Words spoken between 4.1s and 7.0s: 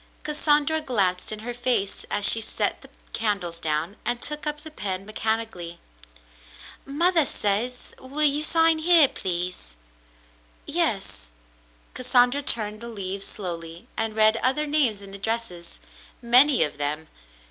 took up the pen mechanically. *'